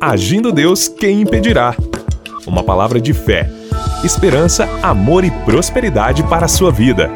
[0.00, 1.74] Agindo Deus, quem impedirá?
[2.46, 3.50] Uma palavra de fé,
[4.04, 7.10] esperança, amor e prosperidade para a sua vida.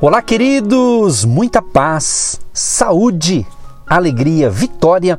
[0.00, 1.26] Olá, queridos!
[1.26, 3.46] Muita paz, saúde,
[3.86, 5.18] alegria, vitória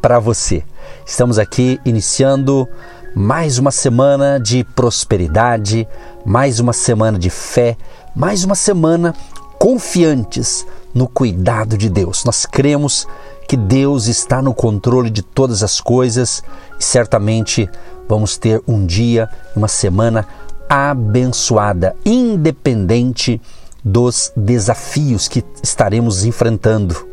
[0.00, 0.64] para você.
[1.04, 2.66] Estamos aqui iniciando
[3.14, 5.86] mais uma semana de prosperidade,
[6.24, 7.76] mais uma semana de fé,
[8.16, 9.14] mais uma semana
[9.58, 12.24] confiantes no cuidado de Deus.
[12.24, 13.06] Nós cremos
[13.52, 16.42] que Deus está no controle de todas as coisas
[16.80, 17.68] e certamente
[18.08, 20.26] vamos ter um dia, uma semana
[20.66, 23.38] abençoada, independente
[23.84, 27.06] dos desafios que estaremos enfrentando.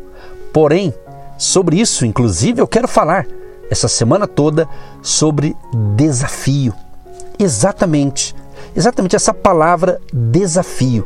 [0.50, 0.94] Porém,
[1.36, 3.26] sobre isso, inclusive, eu quero falar
[3.70, 4.66] essa semana toda
[5.02, 5.54] sobre
[5.94, 6.72] desafio.
[7.38, 8.34] Exatamente,
[8.74, 11.04] exatamente essa palavra desafio.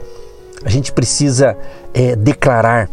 [0.64, 1.56] A gente precisa
[1.92, 2.88] é, declarar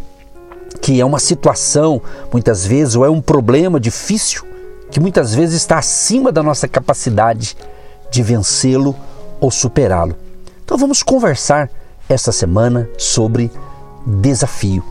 [0.79, 4.43] que é uma situação, muitas vezes, ou é um problema difícil,
[4.89, 7.55] que muitas vezes está acima da nossa capacidade
[8.09, 8.95] de vencê-lo
[9.39, 10.15] ou superá-lo.
[10.63, 11.69] Então vamos conversar
[12.07, 13.51] esta semana sobre
[14.05, 14.83] desafio.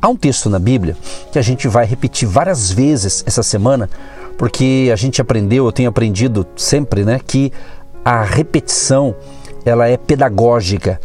[0.00, 0.96] Há um texto na Bíblia
[1.32, 3.88] que a gente vai repetir várias vezes essa semana,
[4.36, 7.52] porque a gente aprendeu, eu tenho aprendido sempre, né, que
[8.04, 9.14] a repetição
[9.64, 11.00] ela é pedagógica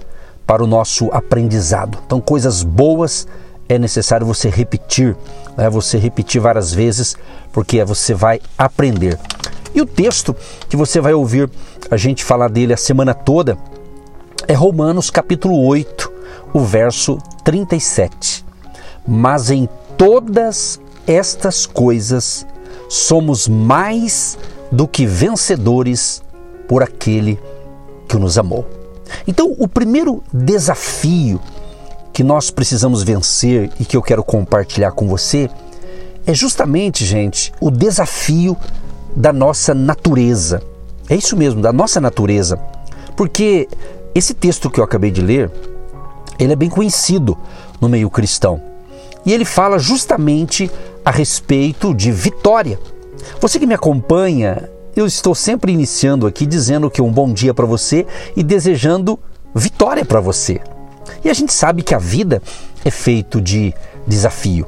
[0.45, 1.97] para o nosso aprendizado.
[2.05, 3.27] Então, coisas boas
[3.69, 5.15] é necessário você repetir,
[5.55, 5.69] né?
[5.69, 7.15] você repetir várias vezes,
[7.53, 9.17] porque você vai aprender.
[9.73, 10.35] E o texto
[10.67, 11.47] que você vai ouvir
[11.91, 13.55] a gente falar dele a semana toda
[14.47, 16.11] é Romanos capítulo 8,
[16.51, 18.43] o verso 37.
[19.07, 22.47] Mas em todas estas coisas
[22.89, 24.37] somos mais
[24.71, 26.23] do que vencedores
[26.67, 27.39] por aquele
[28.07, 28.67] que nos amou.
[29.27, 31.39] Então, o primeiro desafio
[32.19, 35.49] que nós precisamos vencer e que eu quero compartilhar com você
[36.25, 38.57] é justamente, gente, o desafio
[39.15, 40.61] da nossa natureza.
[41.09, 42.59] É isso mesmo, da nossa natureza.
[43.15, 43.69] Porque
[44.13, 45.49] esse texto que eu acabei de ler,
[46.37, 47.37] ele é bem conhecido
[47.79, 48.61] no meio cristão.
[49.25, 50.69] E ele fala justamente
[51.05, 52.77] a respeito de vitória.
[53.39, 57.65] Você que me acompanha, eu estou sempre iniciando aqui dizendo que um bom dia para
[57.65, 58.05] você
[58.35, 59.17] e desejando
[59.55, 60.59] vitória para você.
[61.23, 62.41] E a gente sabe que a vida
[62.83, 63.73] é feito de
[64.07, 64.65] desafio.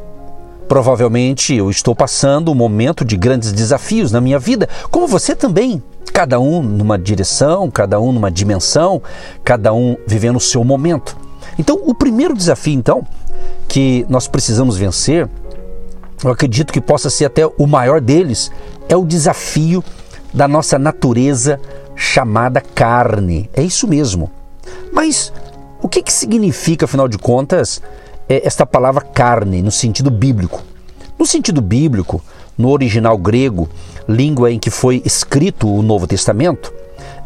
[0.68, 5.82] Provavelmente eu estou passando um momento de grandes desafios na minha vida, como você também.
[6.14, 9.02] Cada um numa direção, cada um numa dimensão,
[9.44, 11.18] cada um vivendo o seu momento.
[11.58, 13.06] Então, o primeiro desafio, então,
[13.68, 15.30] que nós precisamos vencer,
[16.24, 18.52] eu acredito que possa ser até o maior deles,
[18.88, 19.84] é o desafio
[20.34, 21.60] da nossa natureza
[21.96, 23.50] chamada carne.
[23.54, 24.30] É isso mesmo.
[24.92, 25.32] Mas
[25.82, 27.82] o que, que significa, afinal de contas,
[28.30, 30.62] é, esta palavra carne no sentido bíblico?
[31.18, 32.22] No sentido bíblico,
[32.58, 33.68] no original grego,
[34.08, 36.72] língua em que foi escrito o Novo Testamento,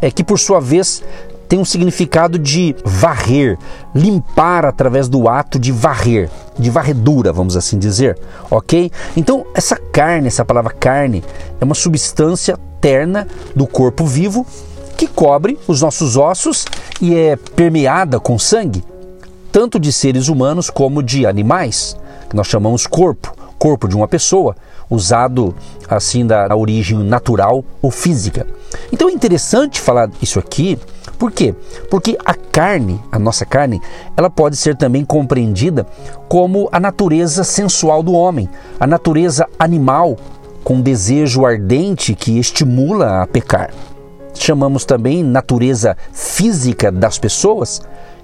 [0.01, 1.03] é que por sua vez
[1.47, 3.57] tem um significado de varrer,
[3.93, 8.17] limpar através do ato de varrer, de varredura, vamos assim dizer,
[8.49, 8.91] ok?
[9.15, 11.23] Então, essa carne, essa palavra carne,
[11.59, 14.45] é uma substância terna do corpo vivo
[14.95, 16.65] que cobre os nossos ossos
[17.01, 18.83] e é permeada com sangue,
[19.51, 21.95] tanto de seres humanos como de animais,
[22.29, 24.55] que nós chamamos corpo, corpo de uma pessoa,
[24.89, 25.53] usado
[25.89, 28.47] assim da origem natural ou física.
[28.91, 30.79] Então é interessante falar isso aqui,
[31.17, 31.55] por quê?
[31.89, 33.81] Porque a carne, a nossa carne,
[34.15, 35.85] ela pode ser também compreendida
[36.27, 40.17] como a natureza sensual do homem, a natureza animal
[40.63, 43.71] com desejo ardente que estimula a pecar
[44.43, 47.81] chamamos também natureza física das pessoas,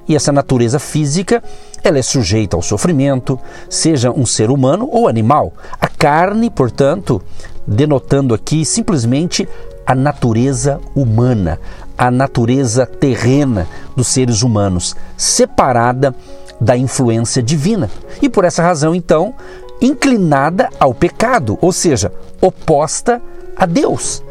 [0.08, 1.44] e essa natureza física
[1.84, 3.40] ela é sujeita ao sofrimento,
[3.70, 5.54] seja um ser humano ou animal.
[5.80, 7.22] A carne, portanto,
[7.66, 9.48] denotando aqui simplesmente
[9.86, 11.60] a natureza humana,
[11.98, 16.16] a natureza terrena dos seres humanos, separada
[16.60, 17.90] da influência divina.
[18.22, 19.34] E por essa razão, então,
[19.82, 23.22] inclinada ao pecado, ou seja, oposta
[23.56, 24.24] a Deus.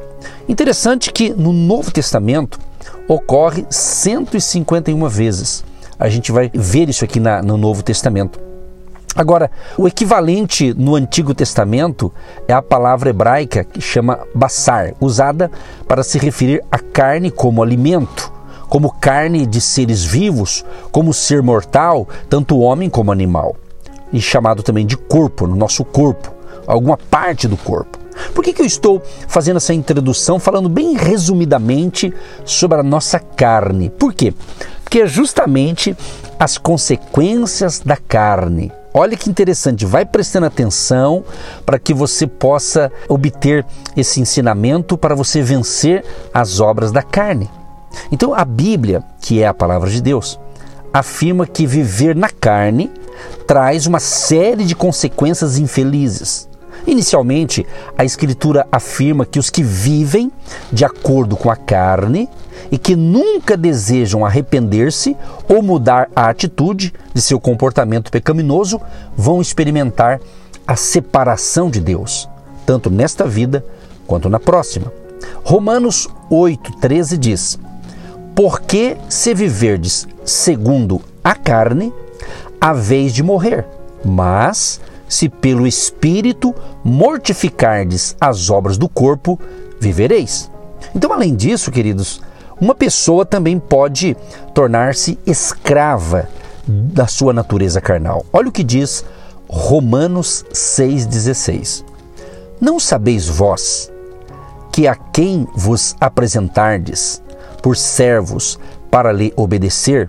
[0.50, 2.58] Interessante que no Novo Testamento
[3.06, 5.64] ocorre 151 vezes.
[5.96, 8.40] A gente vai ver isso aqui na, no Novo Testamento.
[9.14, 9.48] Agora,
[9.78, 12.12] o equivalente no Antigo Testamento
[12.48, 15.48] é a palavra hebraica que chama basar, usada
[15.86, 18.32] para se referir à carne como alimento,
[18.68, 23.54] como carne de seres vivos, como ser mortal, tanto homem como animal,
[24.12, 26.34] e chamado também de corpo, no nosso corpo,
[26.66, 27.99] alguma parte do corpo.
[28.34, 32.12] Por que, que eu estou fazendo essa introdução falando bem resumidamente
[32.44, 33.90] sobre a nossa carne?
[33.90, 34.34] Por quê?
[34.82, 35.96] Porque é justamente
[36.38, 41.24] as consequências da carne, Olha que interessante, vai prestando atenção
[41.64, 43.64] para que você possa obter
[43.96, 47.48] esse ensinamento para você vencer as obras da carne.
[48.10, 50.40] Então, a Bíblia, que é a palavra de Deus,
[50.92, 52.90] afirma que viver na carne
[53.46, 56.49] traz uma série de consequências infelizes.
[56.86, 57.66] Inicialmente,
[57.96, 60.30] a Escritura afirma que os que vivem
[60.72, 62.28] de acordo com a carne
[62.70, 65.16] e que nunca desejam arrepender-se
[65.48, 68.80] ou mudar a atitude de seu comportamento pecaminoso
[69.16, 70.20] vão experimentar
[70.66, 72.28] a separação de Deus,
[72.64, 73.64] tanto nesta vida
[74.06, 74.92] quanto na próxima.
[75.44, 77.58] Romanos 8,13 diz:
[78.34, 81.92] Porque se viverdes segundo a carne,
[82.60, 83.66] a vez de morrer,
[84.04, 86.54] mas se pelo Espírito
[86.84, 89.38] mortificardes as obras do corpo,
[89.80, 90.48] vivereis.
[90.94, 92.22] Então, além disso, queridos,
[92.60, 94.16] uma pessoa também pode
[94.54, 96.28] tornar-se escrava
[96.66, 98.24] da sua natureza carnal.
[98.32, 99.04] Olha o que diz
[99.48, 101.84] Romanos 6,16.
[102.60, 103.90] Não sabeis vós
[104.70, 107.20] que a quem vos apresentardes
[107.60, 108.58] por servos
[108.90, 110.08] para lhe obedecer,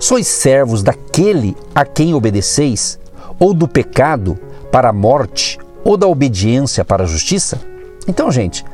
[0.00, 2.98] sois servos daquele a quem obedeceis,
[3.38, 4.38] ou do pecado
[4.70, 7.60] para a morte, ou da obediência para a justiça?
[8.06, 8.64] Então, gente,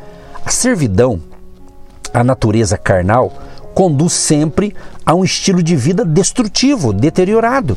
[0.45, 1.21] a servidão
[2.13, 3.33] à natureza carnal
[3.75, 4.75] conduz sempre
[5.05, 7.77] a um estilo de vida destrutivo, deteriorado.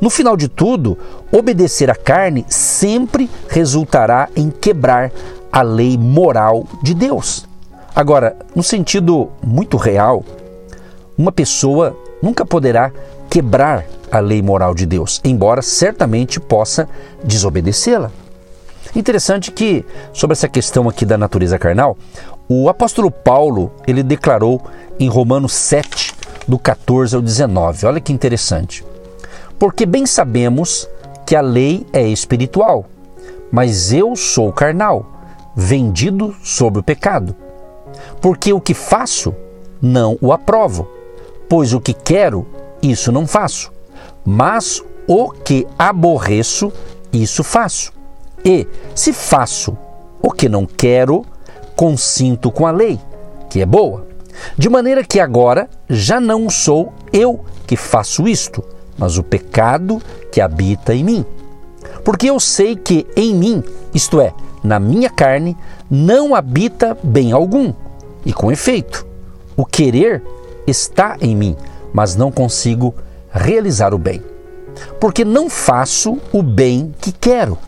[0.00, 0.98] No final de tudo,
[1.30, 5.10] obedecer à carne sempre resultará em quebrar
[5.50, 7.46] a lei moral de Deus.
[7.94, 10.22] Agora, no sentido muito real,
[11.16, 12.92] uma pessoa nunca poderá
[13.28, 16.88] quebrar a lei moral de Deus, embora certamente possa
[17.24, 18.10] desobedecê-la.
[18.94, 21.96] Interessante que, sobre essa questão aqui da natureza carnal,
[22.48, 24.62] o apóstolo Paulo, ele declarou
[24.98, 26.14] em Romanos 7,
[26.46, 27.86] do 14 ao 19.
[27.86, 28.84] Olha que interessante.
[29.58, 30.88] Porque bem sabemos
[31.26, 32.86] que a lei é espiritual,
[33.50, 35.04] mas eu sou carnal,
[35.54, 37.34] vendido sobre o pecado.
[38.20, 39.34] Porque o que faço,
[39.82, 40.88] não o aprovo,
[41.48, 42.46] pois o que quero,
[42.82, 43.72] isso não faço,
[44.24, 46.72] mas o que aborreço,
[47.12, 47.92] isso faço.
[48.44, 49.76] E se faço
[50.22, 51.24] o que não quero,
[51.74, 52.98] consinto com a lei,
[53.48, 54.06] que é boa.
[54.56, 58.62] De maneira que agora já não sou eu que faço isto,
[58.98, 60.00] mas o pecado
[60.30, 61.24] que habita em mim.
[62.04, 63.62] Porque eu sei que em mim,
[63.94, 64.32] isto é,
[64.62, 65.56] na minha carne,
[65.90, 67.72] não habita bem algum.
[68.24, 69.06] E com efeito,
[69.56, 70.22] o querer
[70.66, 71.56] está em mim,
[71.92, 72.94] mas não consigo
[73.30, 74.22] realizar o bem.
[75.00, 77.58] Porque não faço o bem que quero,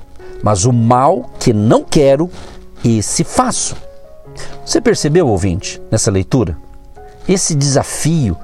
[0.42, 2.30] mas o mal que não quero,
[2.84, 3.76] esse faço.
[4.64, 6.56] Você percebeu, ouvinte, nessa leitura?
[7.28, 8.36] Esse desafio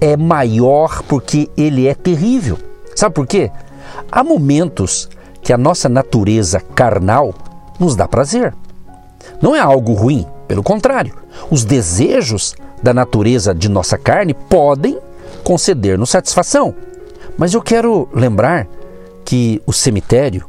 [0.00, 2.58] é maior porque ele é terrível.
[2.94, 3.50] Sabe por quê?
[4.10, 5.08] Há momentos
[5.42, 7.34] que a nossa natureza carnal
[7.78, 8.54] nos dá prazer.
[9.40, 11.14] Não é algo ruim, pelo contrário.
[11.50, 14.98] Os desejos da natureza de nossa carne podem
[15.42, 16.74] conceder-nos satisfação.
[17.36, 18.66] Mas eu quero lembrar
[19.24, 20.46] que o cemitério,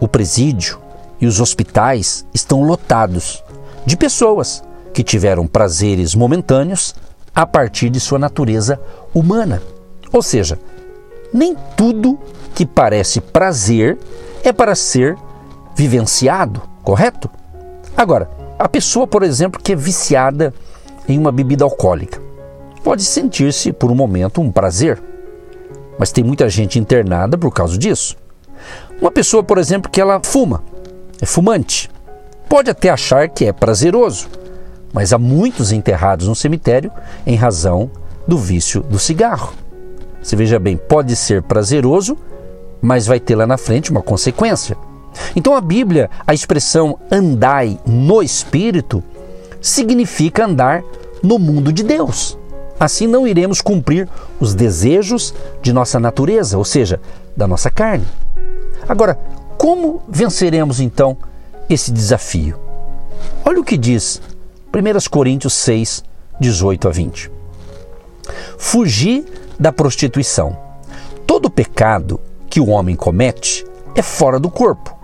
[0.00, 0.78] o presídio
[1.20, 3.42] e os hospitais estão lotados
[3.84, 4.62] de pessoas
[4.92, 6.94] que tiveram prazeres momentâneos
[7.34, 8.80] a partir de sua natureza
[9.14, 9.62] humana.
[10.12, 10.58] Ou seja,
[11.32, 12.18] nem tudo
[12.54, 13.98] que parece prazer
[14.42, 15.16] é para ser
[15.74, 17.28] vivenciado, correto?
[17.96, 20.54] Agora, a pessoa, por exemplo, que é viciada
[21.08, 22.20] em uma bebida alcoólica,
[22.82, 25.02] pode sentir-se por um momento um prazer,
[25.98, 28.16] mas tem muita gente internada por causa disso.
[29.00, 30.62] Uma pessoa, por exemplo, que ela fuma,
[31.20, 31.90] é fumante,
[32.48, 34.28] Pode até achar que é prazeroso,
[34.92, 36.92] mas há muitos enterrados no cemitério
[37.26, 37.90] em razão
[38.26, 39.52] do vício do cigarro.
[40.22, 42.16] Você veja bem, pode ser prazeroso,
[42.80, 44.76] mas vai ter lá na frente uma consequência.
[45.34, 49.02] Então a Bíblia, a expressão andai no espírito,
[49.66, 50.84] significa andar
[51.22, 52.38] no mundo de Deus.
[52.78, 54.08] Assim não iremos cumprir
[54.38, 57.00] os desejos de nossa natureza, ou seja,
[57.36, 58.06] da nossa carne.
[58.88, 59.18] Agora,
[59.58, 61.16] como venceremos então
[61.68, 62.58] esse desafio.
[63.44, 64.20] Olha o que diz
[64.72, 66.04] 1 Coríntios 6,
[66.38, 67.30] 18 a 20.
[68.58, 69.24] Fugir
[69.58, 70.56] da prostituição.
[71.26, 74.96] Todo pecado que o homem comete é fora do corpo,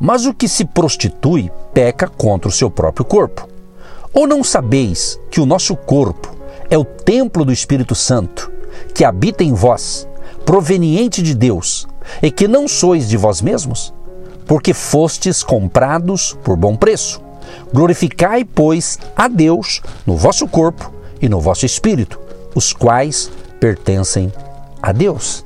[0.00, 3.50] mas o que se prostitui peca contra o seu próprio corpo.
[4.12, 6.36] Ou não sabeis que o nosso corpo
[6.68, 8.50] é o templo do Espírito Santo,
[8.94, 10.06] que habita em vós,
[10.44, 11.86] proveniente de Deus,
[12.22, 13.92] e que não sois de vós mesmos?
[14.50, 17.20] porque fostes comprados por bom preço.
[17.72, 22.18] Glorificai, pois, a Deus no vosso corpo e no vosso espírito,
[22.52, 24.32] os quais pertencem
[24.82, 25.44] a Deus.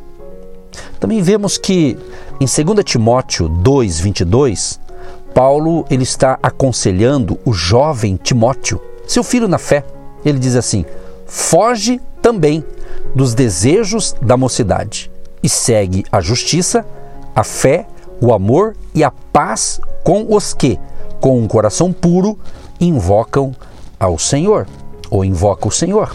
[0.99, 1.99] Também vemos que
[2.40, 4.80] em 2 Timóteo 2, 22,
[5.34, 9.84] Paulo ele está aconselhando o jovem Timóteo, seu filho na fé.
[10.24, 10.84] Ele diz assim:
[11.26, 12.64] foge também
[13.14, 15.10] dos desejos da mocidade
[15.42, 16.86] e segue a justiça,
[17.34, 17.86] a fé,
[18.20, 20.78] o amor e a paz com os que,
[21.20, 22.38] com um coração puro,
[22.80, 23.54] invocam
[23.98, 24.66] ao Senhor
[25.10, 26.14] ou invoca o Senhor.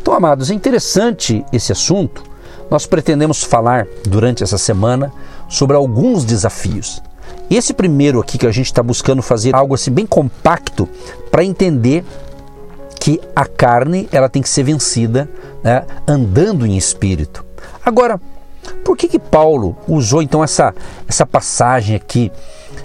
[0.00, 2.22] Então, amados, é interessante esse assunto.
[2.70, 5.12] Nós pretendemos falar durante essa semana
[5.48, 7.00] sobre alguns desafios.
[7.50, 10.88] Esse primeiro aqui que a gente está buscando fazer algo assim bem compacto
[11.30, 12.04] para entender
[13.00, 15.28] que a carne ela tem que ser vencida
[15.62, 17.44] né, andando em espírito.
[17.84, 18.20] Agora,
[18.84, 20.74] por que que Paulo usou então essa,
[21.06, 22.32] essa passagem aqui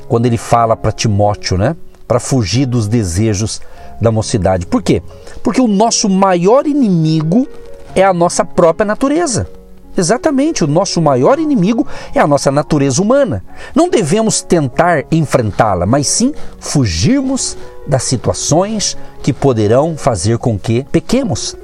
[0.07, 1.75] quando ele fala para Timóteo, né,
[2.07, 3.61] para fugir dos desejos
[3.99, 4.67] da mocidade?
[4.67, 5.01] Por quê?
[5.41, 7.47] Porque o nosso maior inimigo
[7.95, 9.47] é a nossa própria natureza.
[9.95, 13.43] Exatamente, o nosso maior inimigo é a nossa natureza humana.
[13.75, 21.57] Não devemos tentar enfrentá-la, mas sim fugirmos das situações que poderão fazer com que pequemos.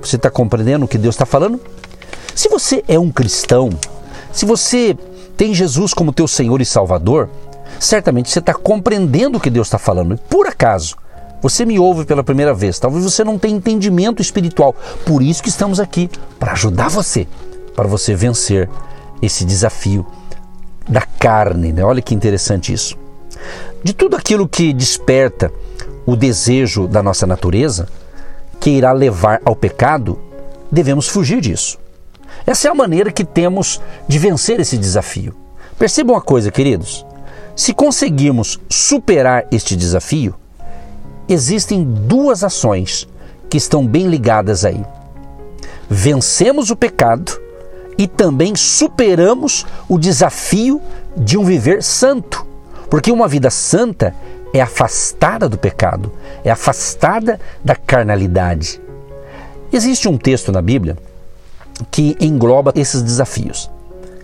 [0.00, 1.60] Você está compreendendo o que Deus está falando?
[2.34, 3.70] Se você é um cristão,
[4.32, 4.96] se você
[5.36, 7.28] tem Jesus como teu Senhor e Salvador,
[7.80, 10.16] certamente você está compreendendo o que Deus está falando.
[10.30, 10.96] Por acaso,
[11.42, 14.74] você me ouve pela primeira vez, talvez você não tenha entendimento espiritual.
[15.04, 16.08] Por isso que estamos aqui,
[16.38, 17.26] para ajudar você
[17.74, 18.68] para você vencer
[19.20, 20.06] esse desafio
[20.88, 21.72] da carne.
[21.72, 21.84] Né?
[21.84, 22.96] Olha que interessante isso.
[23.82, 25.50] De tudo aquilo que desperta
[26.06, 27.88] o desejo da nossa natureza,
[28.60, 30.18] que irá levar ao pecado,
[30.70, 31.78] devemos fugir disso.
[32.46, 35.34] Essa é a maneira que temos de vencer esse desafio.
[35.78, 37.04] Percebam uma coisa, queridos:
[37.54, 40.34] se conseguirmos superar este desafio,
[41.28, 43.08] existem duas ações
[43.48, 44.84] que estão bem ligadas aí.
[45.88, 47.40] Vencemos o pecado
[47.98, 50.80] e também superamos o desafio
[51.16, 52.46] de um viver santo.
[52.90, 54.14] Porque uma vida santa
[54.52, 56.12] é afastada do pecado,
[56.44, 58.80] é afastada da carnalidade.
[59.72, 60.96] Existe um texto na Bíblia
[61.90, 63.70] que engloba esses desafios,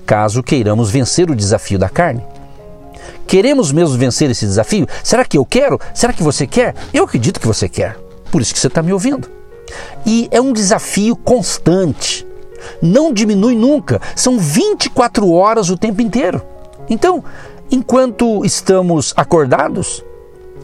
[0.05, 2.23] caso queiramos vencer o desafio da carne.
[3.27, 4.87] Queremos mesmo vencer esse desafio?
[5.03, 5.81] Será que eu quero?
[5.95, 6.75] Será que você quer?
[6.93, 7.99] Eu acredito que você quer.
[8.31, 9.31] Por isso que você está me ouvindo.
[10.05, 12.27] E é um desafio constante
[12.81, 14.01] não diminui nunca.
[14.15, 16.43] São 24 horas o tempo inteiro.
[16.89, 17.23] Então,
[17.71, 20.05] enquanto estamos acordados,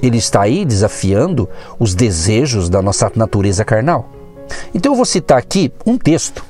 [0.02, 1.48] ele está aí desafiando
[1.78, 4.10] os desejos da nossa natureza carnal.
[4.74, 6.44] Então eu vou citar aqui um texto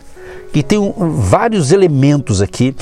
[0.53, 2.75] que tem vários elementos aqui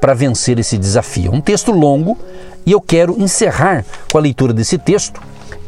[0.00, 1.32] para vencer esse desafio.
[1.32, 2.16] Um texto longo
[2.64, 5.20] e eu quero encerrar com a leitura desse texto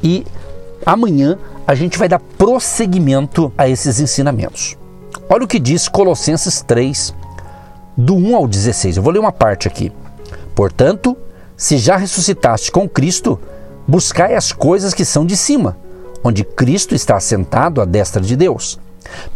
[0.02, 0.24] e
[0.84, 4.76] amanhã a gente vai dar prosseguimento a esses ensinamentos.
[5.32, 7.14] Olha o que diz Colossenses 3,
[7.96, 8.96] do 1 ao 16.
[8.96, 9.92] Eu vou ler uma parte aqui.
[10.56, 11.16] Portanto,
[11.56, 13.38] se já ressuscitaste com Cristo,
[13.86, 15.76] buscai as coisas que são de cima,
[16.24, 18.76] onde Cristo está assentado à destra de Deus.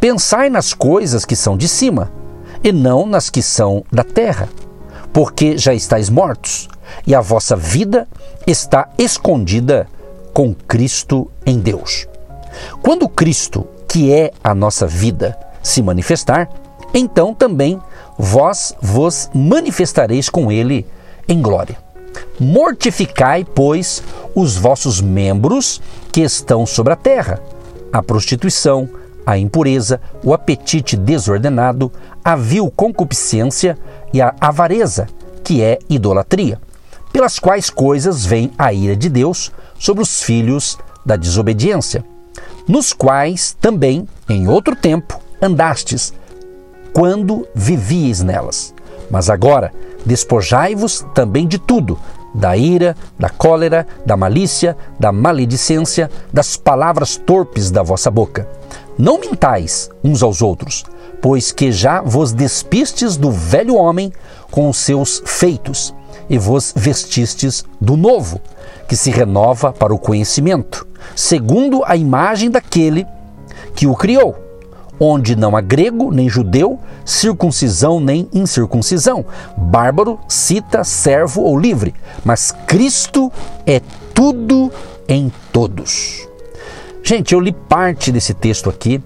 [0.00, 2.10] Pensai nas coisas que são de cima,
[2.64, 4.48] e não nas que são da terra,
[5.12, 6.68] porque já estáis mortos,
[7.06, 8.08] e a vossa vida
[8.44, 9.86] está escondida
[10.32, 12.08] com Cristo em Deus.
[12.82, 16.48] Quando Cristo, que é a nossa vida, se manifestar,
[16.92, 17.80] então também
[18.16, 20.86] vós vos manifestareis com ele
[21.26, 21.76] em glória.
[22.38, 24.02] Mortificai, pois,
[24.34, 25.80] os vossos membros
[26.12, 27.40] que estão sobre a terra:
[27.92, 28.88] a prostituição,
[29.26, 31.90] a impureza, o apetite desordenado,
[32.24, 33.76] a vil concupiscência
[34.12, 35.08] e a avareza,
[35.42, 36.60] que é idolatria,
[37.12, 42.04] pelas quais coisas vem a ira de Deus sobre os filhos da desobediência,
[42.68, 46.12] nos quais também, em outro tempo, andastes
[46.94, 48.72] quando vivieis nelas.
[49.10, 49.72] Mas agora,
[50.06, 51.98] despojai-vos também de tudo:
[52.34, 58.48] da ira, da cólera, da malícia, da maledicência, das palavras torpes da vossa boca.
[58.96, 60.84] Não mintais uns aos outros,
[61.20, 64.12] pois que já vos despistes do velho homem
[64.50, 65.94] com os seus feitos,
[66.30, 68.40] e vos vestistes do novo,
[68.88, 73.06] que se renova para o conhecimento, segundo a imagem daquele
[73.74, 74.43] que o criou
[74.98, 79.24] onde não há grego nem judeu, circuncisão nem incircuncisão,
[79.56, 83.32] bárbaro, cita, servo ou livre, mas Cristo
[83.66, 83.80] é
[84.14, 84.70] tudo
[85.08, 86.26] em todos.
[87.02, 89.02] Gente, eu li parte desse texto aqui,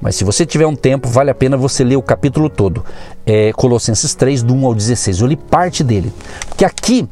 [0.00, 2.84] mas se você tiver um tempo, vale a pena você ler o capítulo todo.
[3.24, 5.20] É Colossenses 3, do 1 ao 16.
[5.20, 6.12] Eu li parte dele.
[6.48, 7.08] Porque aqui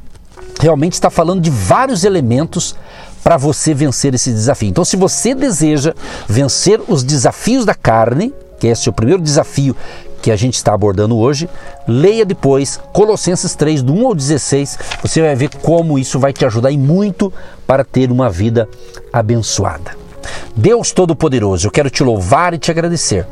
[0.61, 2.77] realmente está falando de vários elementos
[3.23, 4.69] para você vencer esse desafio.
[4.69, 5.95] Então, se você deseja
[6.29, 9.75] vencer os desafios da carne, que esse é o primeiro desafio
[10.21, 11.49] que a gente está abordando hoje,
[11.89, 16.45] leia depois Colossenses 3, do 1 ao 16, você vai ver como isso vai te
[16.45, 17.33] ajudar e muito
[17.67, 18.69] para ter uma vida
[19.13, 19.97] abençoada.
[20.55, 23.27] Deus Todo-Poderoso, eu quero te louvar e te agradecer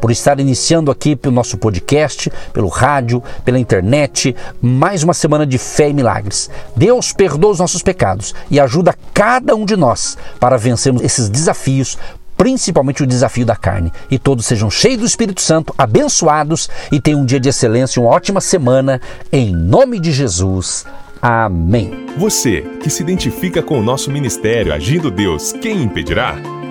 [0.00, 5.58] por estar iniciando aqui pelo nosso podcast, pelo rádio, pela internet, mais uma semana de
[5.58, 6.50] fé e milagres.
[6.76, 11.98] Deus perdoa os nossos pecados e ajuda cada um de nós para vencermos esses desafios
[12.36, 13.92] principalmente o desafio da carne.
[14.08, 18.10] E todos sejam cheios do Espírito Santo, abençoados e tenham um dia de excelência, uma
[18.10, 19.00] ótima semana,
[19.32, 20.86] em nome de Jesus.
[21.20, 22.06] Amém.
[22.16, 26.36] Você que se identifica com o nosso ministério Agindo Deus, quem impedirá?